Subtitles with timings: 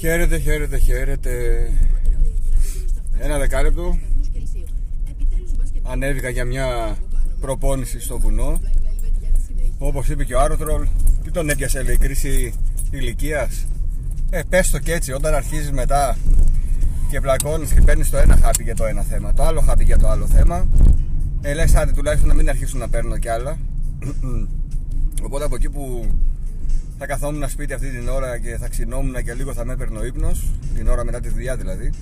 [0.00, 1.30] Χαίρετε, χαίρετε, χαίρετε.
[3.18, 3.98] Ένα δεκάλεπτο.
[5.82, 6.96] Ανέβηκα για μια
[7.40, 8.60] προπόνηση στο βουνό.
[9.78, 10.86] Όπως είπε και ο Άρωτρολ,
[11.22, 12.54] τι τον έπιασε λέει, κρίση
[12.90, 13.66] ηλικίας;
[14.30, 16.16] Ε, πες το και έτσι, όταν αρχίζεις μετά
[17.10, 19.98] και πλακώνεις και παίρνεις το ένα χάπι για το ένα θέμα, το άλλο χάπι για
[19.98, 20.68] το άλλο θέμα,
[21.40, 23.58] ε, λες άντε τουλάχιστον να μην αρχίσουν να παίρνω κι άλλα.
[25.26, 26.06] Οπότε από εκεί που
[27.02, 30.04] θα καθόμουν σπίτι αυτή την ώρα και θα ξυνόμουν και λίγο θα με έπαιρνε ο
[30.04, 31.92] ύπνος, την ώρα μετά τη δουλειά δηλαδή.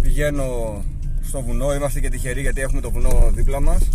[0.00, 0.82] Πηγαίνω
[1.22, 3.88] στο βουνό, είμαστε και τυχεροί γιατί έχουμε το βουνό δίπλα μας.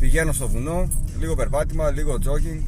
[0.00, 2.60] Πηγαίνω στο βουνό, λίγο περπάτημα, λίγο jogging.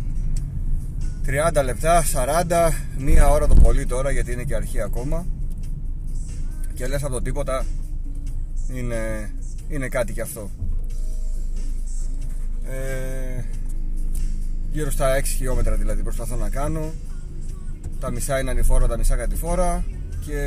[1.59, 5.27] 30 λεπτά, 40, μία ώρα το πολύ τώρα γιατί είναι και αρχή ακόμα.
[6.75, 7.64] Και λες από το τίποτα
[8.75, 9.30] είναι,
[9.69, 10.50] είναι κάτι κι αυτό.
[12.64, 13.45] Ε,
[14.73, 16.93] γύρω στα 6 χιλιόμετρα δηλαδή προσπαθώ να κάνω.
[18.01, 19.84] Τα μισά είναι ανηφόρα, τα μισά κατηφόρα
[20.20, 20.39] και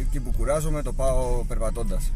[0.00, 2.12] εκεί που κουράζομαι το πάω περπατώντας.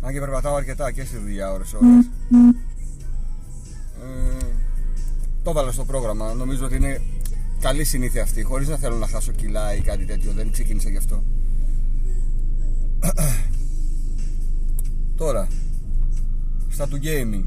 [0.00, 2.10] Αν και περπατάω αρκετά και στη δουλειά ώρες ώρες.
[4.02, 4.46] Ε,
[5.42, 6.34] το έβαλα στο πρόγραμμα.
[6.34, 7.00] Νομίζω ότι είναι
[7.60, 10.32] καλή συνήθεια αυτή χωρίς να θέλω να χάσω κιλά ή κάτι τέτοιο.
[10.32, 11.22] Δεν ξεκίνησα γι' αυτό.
[15.16, 15.48] Τώρα
[16.68, 17.44] στα του gaming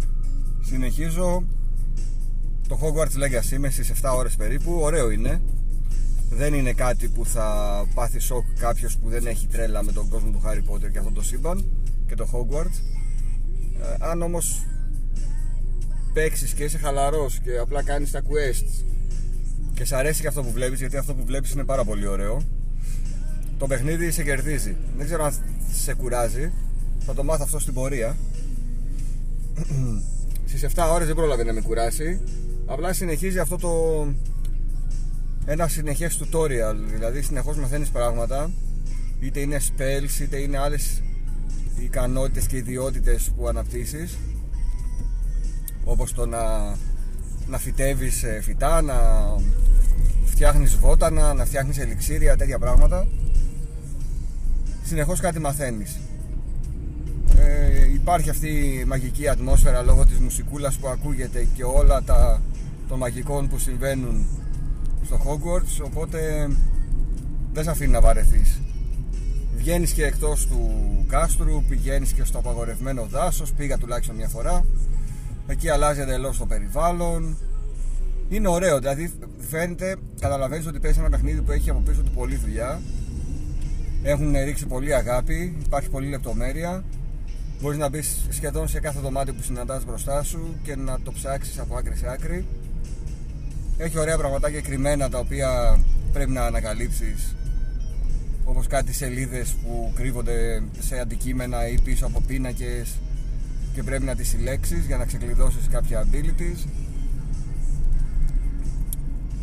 [0.62, 1.44] συνεχίζω.
[2.68, 4.80] Το Hogwarts Legacy είμαι στις 7 ώρες περίπου.
[4.82, 5.42] Ωραίο είναι.
[6.30, 10.32] Δεν είναι κάτι που θα πάθει σοκ κάποιος που δεν έχει τρέλα με τον κόσμο
[10.32, 11.66] του Harry Potter και αυτό το σύμπαν
[12.08, 12.80] και το Hogwarts.
[13.82, 14.66] Ε, αν όμως
[16.14, 18.84] παίξεις και είσαι χαλαρός και απλά κάνεις τα quests
[19.74, 22.42] και σε αρέσει και αυτό που βλέπεις γιατί αυτό που βλέπεις είναι πάρα πολύ ωραίο
[23.62, 24.76] το παιχνίδι σε κερδίζει.
[24.98, 25.34] Δεν ξέρω αν
[25.74, 26.52] σε κουράζει.
[27.00, 28.16] Θα το μάθω αυτό στην πορεία
[30.58, 32.22] Στις 7 ώρες δεν πρόλαβε να με κουράσει.
[32.66, 34.08] Απλά συνεχίζει αυτό το
[35.46, 36.76] ένα συνεχές tutorial.
[36.94, 38.52] Δηλαδή συνεχώς μαθαίνεις πράγματα.
[39.20, 41.02] Είτε είναι spells είτε είναι άλλες
[41.80, 44.18] ικανότητες και ιδιότητες που αναπτύσσεις.
[45.84, 46.76] Όπως το να,
[47.48, 48.96] να φυτεύεις ε, φυτά να
[50.26, 53.08] φτιάχνεις βότανα να φτιάχνεις ελιξίρια τέτοια πράγματα.
[54.84, 56.00] Συνεχώς κάτι μαθαίνεις
[57.42, 62.42] ε, υπάρχει αυτή η μαγική ατμόσφαιρα λόγω της μουσικούλας που ακούγεται και όλα τα
[62.88, 64.26] των μαγικών που συμβαίνουν
[65.06, 66.50] στο Hogwarts οπότε
[67.54, 68.62] δεν σε αφήνει να βαρεθείς.
[69.56, 70.70] Βγαίνεις και εκτός του
[71.08, 74.66] κάστρου πηγαίνεις και στο απαγορευμένο δάσος πήγα τουλάχιστον μια φορά.
[75.48, 77.38] Εκεί αλλάζει εντελώς το περιβάλλον.
[78.30, 79.14] Είναι ωραίο δηλαδή
[79.50, 82.82] φαίνεται καταλαβαίνεις ότι παίζει ένα παιχνίδι που έχει από πίσω του πολλή δουλειά.
[84.04, 86.84] Έχουν ρίξει πολύ αγάπη υπάρχει πολλή λεπτομέρεια
[87.62, 91.60] Μπορείς να μπεις σχεδόν σε κάθε δωμάτιο που συναντάς μπροστά σου και να το ψάξεις
[91.60, 92.46] από άκρη σε άκρη.
[93.78, 95.80] Έχει ωραία πραγματάκια κρυμμένα τα οποία
[96.14, 97.36] πρέπει να ανακαλύψεις
[98.44, 103.00] όπως κάτι σελίδες που κρύβονται σε αντικείμενα ή πίσω από πίνακες
[103.74, 106.68] και πρέπει να τις συλλέξεις για να ξεκλειδώσεις κάποια abilities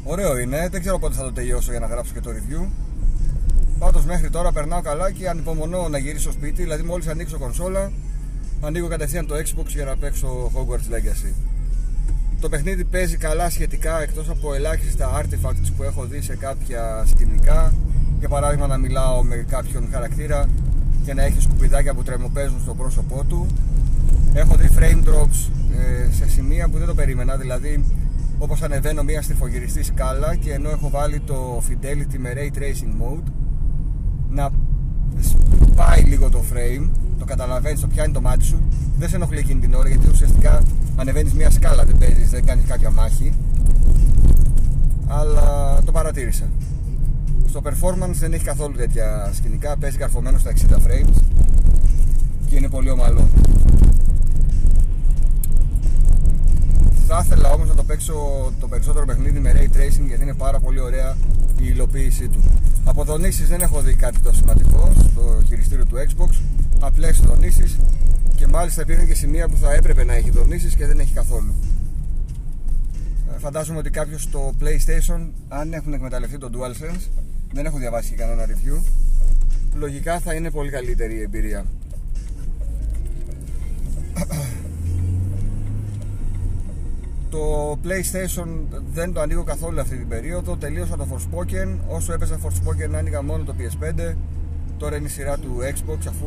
[0.04, 2.66] Ωραίο είναι, δεν ξέρω πότε θα το τελειώσω για να γράψω και το review
[3.78, 6.62] Πάντως μέχρι τώρα περνάω καλά και ανυπομονώ να γυρίσω σπίτι.
[6.62, 7.92] Δηλαδή μόλις ανοίξω κονσόλα
[8.60, 11.32] ανοίγω κατευθείαν το Xbox για να παίξω Hogwarts Legacy.
[12.40, 17.74] Το παιχνίδι παίζει καλά σχετικά εκτός από ελάχιστα artifacts που έχω δει σε κάποια σκηνικά.
[18.18, 20.48] Για παράδειγμα να μιλάω με κάποιον χαρακτήρα
[21.04, 23.46] και να έχει σκουπιδάκια που τρεμοπαίζουν στο πρόσωπό του.
[24.34, 27.36] Έχω δει frame drops ε, σε σημεία που δεν το περίμενα.
[27.36, 27.84] Δηλαδή
[28.38, 33.32] όπως ανεβαίνω μια στριφογυριστή σκάλα και ενώ έχω βάλει το fidelity με ray tracing mode
[34.30, 34.50] να
[35.74, 38.58] πάει λίγο το frame το καταλαβαίνεις, το πιάνει το μάτι σου,
[38.98, 40.62] δεν σε ενοχλεί εκείνη την ώρα γιατί ουσιαστικά
[40.96, 43.32] ανεβαίνεις μια σκάλα, δεν παίζεις, δεν κάνεις κάποια μάχη.
[45.06, 46.44] Αλλά το παρατήρησα.
[47.48, 51.22] Στο performance δεν έχει καθόλου τέτοια σκηνικά, παίζει καρφωμένο στα 60 frames
[52.46, 53.28] και είναι πολύ ομαλό.
[57.06, 58.14] Θα ήθελα όμως να το παίξω
[58.60, 61.16] το περισσότερο παιχνίδι με Ray Tracing γιατί είναι πάρα πολύ ωραία
[61.60, 62.40] η υλοποίησή του.
[62.88, 66.40] Αποδονήσεις δεν έχω δει κάτι το σημαντικό στο χειριστήριο του Xbox.
[66.80, 67.78] Απλές δονήσεις
[68.36, 71.54] και μάλιστα υπήρχαν και σημεία που θα έπρεπε να έχει δονήσεις και δεν έχει καθόλου.
[73.34, 77.08] Ε, φαντάζομαι ότι κάποιος στο PlayStation αν έχουν εκμεταλλευτεί το DualSense
[77.52, 78.82] δεν έχω διαβάσει κανένα review
[79.74, 81.64] λογικά θα είναι πολύ καλύτερη η εμπειρία
[87.28, 88.46] το PlayStation
[88.92, 90.56] δεν το ανοίγω καθόλου αυτή την περίοδο.
[90.56, 91.76] Τελείωσα το Forspoken.
[91.88, 94.14] Όσο έπαιζα Forspoken άνοιγα μόνο το PS5
[94.78, 96.26] τώρα είναι η σειρά του Xbox αφού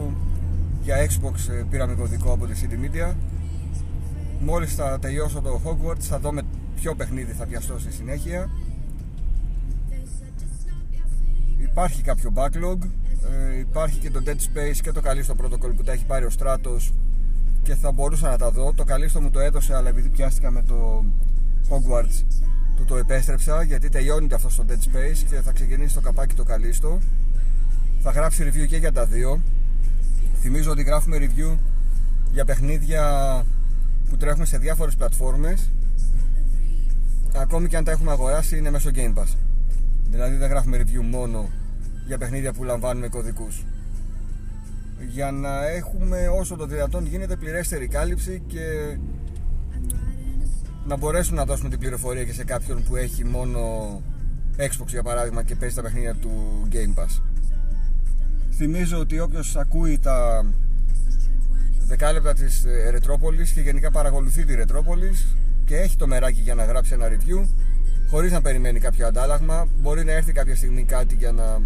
[0.83, 3.13] για Xbox ε, πήραμε κωδικό από τη CD Media.
[4.39, 6.41] Μόλις θα τελειώσω το Hogwarts θα δω με
[6.75, 8.49] ποιο παιχνίδι θα πιαστώ στη συνέχεια.
[11.61, 12.77] Υπάρχει κάποιο backlog.
[13.51, 16.29] Ε, υπάρχει και το Dead Space και το Callisto Protocol που τα έχει πάρει ο
[16.29, 16.93] Στράτος
[17.63, 18.73] και θα μπορούσα να τα δω.
[18.73, 21.05] Το Callisto μου το έδωσε αλλά επειδή πιάστηκα με το
[21.69, 22.23] Hogwarts
[22.75, 26.45] του το επέστρεψα γιατί τελειώνει αυτό στο Dead Space και θα ξεκινήσει το καπάκι το
[26.47, 26.97] Callisto
[28.03, 29.41] θα γράψει review και για τα δύο.
[30.41, 31.57] Θυμίζω ότι γράφουμε review
[32.31, 33.45] για παιχνίδια
[34.09, 35.69] που τρέχουν σε διάφορες πλατφόρμες.
[37.35, 39.35] Ακόμη και αν τα έχουμε αγοράσει είναι μέσω Game Pass.
[40.09, 41.49] Δηλαδή δεν γράφουμε review μόνο
[42.07, 43.63] για παιχνίδια που λαμβάνουμε κωδικούς
[45.09, 48.97] για να έχουμε όσο το δυνατόν γίνεται πληρέστερη κάλυψη και
[50.87, 53.61] να μπορέσουν να δώσουμε την πληροφορία και σε κάποιον που έχει μόνο
[54.57, 57.21] Xbox για παράδειγμα και παίζει τα παιχνίδια του Game Pass.
[58.51, 60.45] Θυμίζω ότι όποιος ακούει τα
[61.87, 66.93] δεκάλεπτα της Ρετρόπολης και γενικά παρακολουθεί τη Ρετρόπολης και έχει το μεράκι για να γράψει
[66.93, 67.47] ένα review
[68.09, 71.61] χωρίς να περιμένει κάποιο αντάλλαγμα μπορεί να έρθει κάποια στιγμή κάτι για να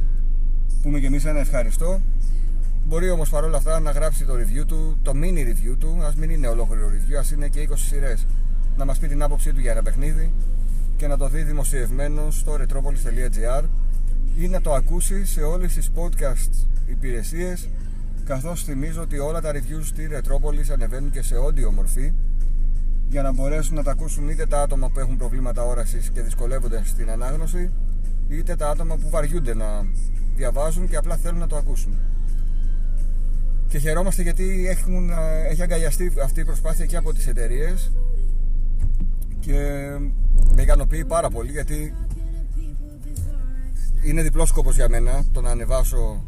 [0.81, 2.01] πούμε και εμείς ένα ευχαριστώ
[2.87, 6.29] μπορεί όμως παρόλα αυτά να γράψει το review του το mini review του ας μην
[6.29, 8.25] είναι ολόκληρο review ας είναι και 20 σειρές
[8.77, 10.31] να μας πει την άποψή του για ένα παιχνίδι
[10.97, 13.63] και να το δει δημοσιευμένο στο retropolis.gr
[14.37, 16.51] ή να το ακούσει σε όλες τις podcast
[16.85, 17.69] υπηρεσίες
[18.25, 22.13] καθώς θυμίζω ότι όλα τα reviews στη Retropolis ανεβαίνουν και σε audio μορφή
[23.09, 26.81] για να μπορέσουν να τα ακούσουν είτε τα άτομα που έχουν προβλήματα όρασης και δυσκολεύονται
[26.85, 27.71] στην ανάγνωση
[28.27, 29.85] είτε τα άτομα που βαριούνται να
[30.35, 31.93] διαβάζουν και απλά θέλουν να το ακούσουν.
[33.67, 35.11] Και χαιρόμαστε γιατί έχουν,
[35.49, 37.91] έχει αγκαλιαστεί αυτή η προσπάθεια και από τις εταιρείες
[39.39, 39.87] και
[40.55, 41.93] με ικανοποιεί πάρα πολύ γιατί
[44.03, 46.25] είναι διπλός σκόπος για μένα το να ανεβάσω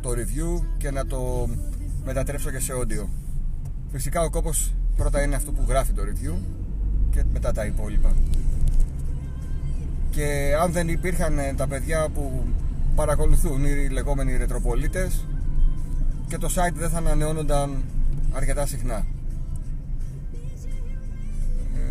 [0.00, 1.48] το review και να το
[2.04, 3.06] μετατρέψω και σε audio.
[3.92, 6.34] Φυσικά ο κόπος πρώτα είναι αυτό που γράφει το review
[7.10, 8.12] και μετά τα υπόλοιπα.
[10.10, 12.44] Και αν δεν υπήρχαν τα παιδιά που
[12.94, 15.24] παρακολουθούν οι λεγόμενοι ρετροπολίτες
[16.28, 17.82] και το site δεν θα ανανεώνονταν
[18.32, 19.06] αρκετά συχνά.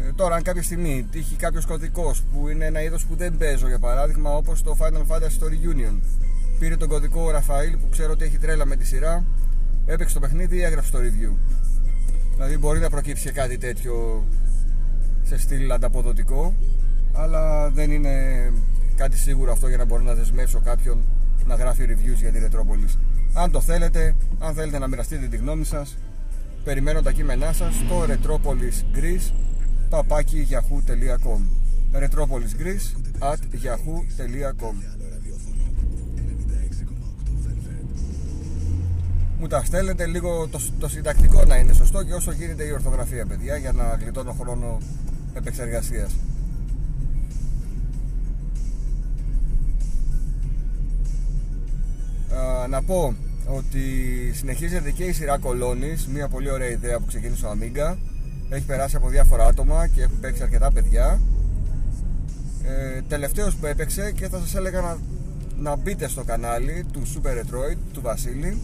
[0.07, 3.67] Ε, τώρα, αν κάποια στιγμή τύχει κάποιος κωδικός που είναι ένα είδος που δεν παίζω,
[3.67, 5.99] για παράδειγμα, όπως το Final Fantasy Story Union,
[6.59, 9.25] πήρε τον κωδικό ο Ραφαήλ που ξέρω ότι έχει τρέλα με τη σειρά,
[9.85, 11.35] έπαιξε το παιχνίδι, έγραψε το review.
[12.33, 14.25] Δηλαδή μπορεί να προκύψει κάτι τέτοιο
[15.23, 16.53] σε στυλ ανταποδοτικό,
[17.13, 18.13] αλλά δεν είναι
[18.95, 21.01] κάτι σίγουρο αυτό για να μπορώ να δεσμεύσω κάποιον
[21.45, 23.16] να γράφει reviews για τη Retropolis.
[23.37, 25.97] Αν το θέλετε, αν θέλετε να μοιραστείτε τη γνώμη σας,
[26.63, 29.31] περιμένω τα κείμενά σας στο retropolisgreece
[29.89, 31.41] παπάκι yahoo.com
[31.93, 32.87] retropolisgreece
[33.19, 34.75] at yahoo.com
[39.39, 43.25] μου τα στέλνετε λίγο το, το συντακτικό να είναι σωστό και όσο γίνεται η ορθογραφία
[43.25, 44.77] παιδιά για να γλιτώνω χρόνο
[45.33, 46.11] επεξεργασίας.
[52.69, 53.15] Να πω
[53.47, 53.81] ότι
[54.33, 57.95] συνεχίζεται και η σειρά Κολόνης μια πολύ ωραία ιδέα που ξεκίνησε ο Amiga
[58.49, 61.19] έχει περάσει από διάφορα άτομα και έχουν παίξει αρκετά παιδιά.
[62.63, 64.97] Ε, τελευταίος που έπαιξε και θα σας έλεγα να,
[65.57, 68.61] να μπείτε στο κανάλι του Super Retroid του Βασίλη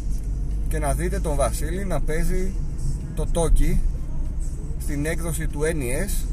[0.67, 2.53] και να δείτε τον Βασίλη να παίζει
[3.15, 3.77] το Toki
[4.79, 6.25] στην έκδοση του NES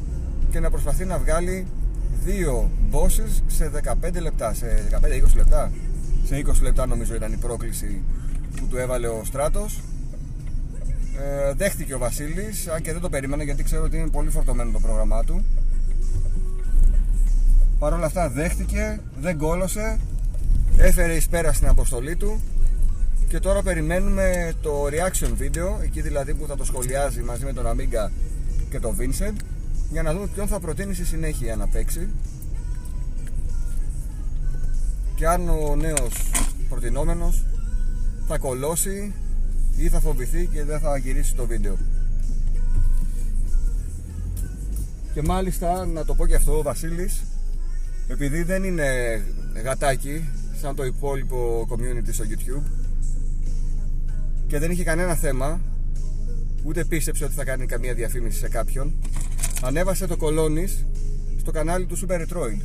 [0.51, 1.67] και να προσπαθεί να βγάλει
[2.25, 3.71] δύο bosses σε
[4.03, 5.71] 15 λεπτά, σε 15-20 λεπτά.
[6.25, 8.03] Σε 20 λεπτά νομίζω ήταν η πρόκληση
[8.57, 9.81] που του έβαλε ο Στράτος.
[11.19, 14.71] Ε, δέχτηκε ο Βασίλης αν και δεν το περίμενα γιατί ξέρω ότι είναι πολύ φορτωμένο
[14.71, 15.45] το πρόγραμμά του.
[17.79, 19.99] Παρ' όλα αυτά δέχτηκε, δεν κόλωσε
[20.77, 22.41] έφερε εις πέρα στην αποστολή του.
[23.29, 27.65] Και τώρα περιμένουμε το reaction video εκεί δηλαδή που θα το σχολιάζει μαζί με τον
[27.67, 28.11] Amiga
[28.71, 29.37] και τον Vincent
[29.91, 32.09] για να δούμε ποιον θα προτείνει στη συνέχεια να παίξει.
[35.15, 36.31] Και αν ο νέος
[36.69, 37.45] προτινόμενος
[38.33, 39.13] θα κολώσει
[39.77, 41.77] ή θα φοβηθεί και δεν θα γυρίσει το βίντεο.
[45.15, 47.23] Και μάλιστα να το πω και αυτό ο Βασίλης
[48.09, 48.87] επειδή δεν είναι
[49.65, 50.29] γατάκι
[50.61, 52.63] σαν το υπόλοιπο community στο YouTube
[54.47, 55.61] και δεν είχε κανένα θέμα
[56.65, 58.93] ούτε πίστεψε ότι θα κάνει καμία διαφήμιση σε κάποιον
[59.63, 60.87] ανέβασε το κολόνις
[61.39, 62.61] στο κανάλι του Super Retroid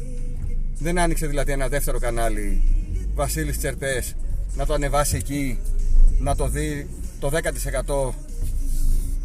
[0.77, 2.61] δεν άνοιξε δηλαδή ένα δεύτερο κανάλι
[3.13, 4.15] Βασίλης Τσερπές
[4.55, 5.59] να το ανεβάσει εκεί
[6.19, 6.87] να το δει
[7.19, 7.31] το
[8.07, 8.13] 10%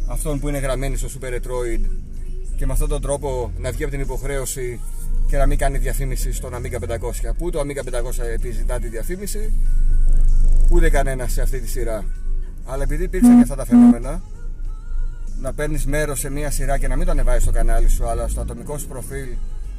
[0.07, 1.81] αυτών που είναι γραμμένοι στο Super Retroid
[2.57, 4.79] και με αυτόν τον τρόπο να βγει από την υποχρέωση
[5.27, 6.99] και να μην κάνει διαφήμιση στον Amiga 500
[7.37, 9.53] που το Amiga 500 επιζητά τη διαφήμιση
[10.69, 12.05] ούτε κανένας σε αυτή τη σειρά
[12.65, 14.21] αλλά επειδή υπήρξαν και αυτά τα φαινόμενα
[15.41, 18.27] να παίρνεις μέρος σε μια σειρά και να μην το ανεβάζει στο κανάλι σου, αλλά
[18.27, 19.27] στο ατομικό σου προφίλ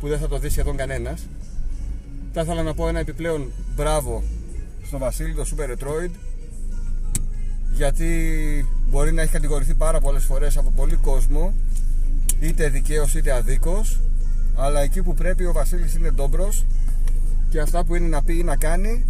[0.00, 1.26] που δεν θα το δει σχεδόν κανένας.
[2.32, 4.22] Θα ήθελα να πω ένα επιπλέον μπράβο
[4.86, 6.10] στο Βασίλη, το Super Retroid,
[7.72, 8.08] γιατί
[8.90, 11.54] μπορεί να έχει κατηγορηθεί πάρα πολλές φορές από πολύ κόσμο,
[12.40, 14.00] είτε δικαίως είτε αδίκως,
[14.56, 16.64] αλλά εκεί που πρέπει ο Βασίλης είναι ντόμπρος
[17.48, 19.04] και αυτά που είναι να πει ή να κάνει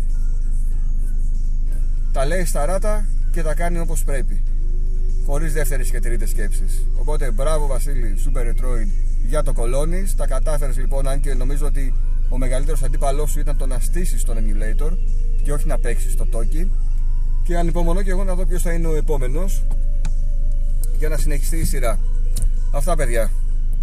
[2.12, 4.43] τα λέει στα ράτα και τα κάνει όπως πρέπει
[5.26, 6.87] χωρίς δεύτερη και τρίτη σκέψεις.
[6.99, 8.88] Οπότε μπράβο Βασίλη, Super Retroid
[9.26, 10.05] για το κολόνι.
[10.17, 11.95] Τα κατάφερες λοιπόν, αν και νομίζω ότι
[12.29, 14.97] ο μεγαλύτερος αντίπαλός σου ήταν το να στήσεις τον emulator
[15.43, 16.67] και όχι να παίξει το Toki.
[17.45, 19.63] Και ανυπομονώ και εγώ να δω ποιος θα είναι ο επόμενος
[20.99, 21.99] για να συνεχιστεί η σειρά.
[22.73, 23.31] Αυτά παιδιά.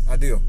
[0.10, 0.42] Αντίο.